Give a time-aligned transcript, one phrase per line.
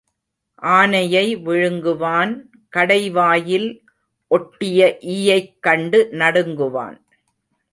[0.71, 2.33] ஆனையை விழுங்குவான்
[2.73, 3.69] கடைவாயில்
[4.31, 4.97] ஒட்டிய
[5.01, 6.99] ஈயைக் கண்டு நடுங்குவான்.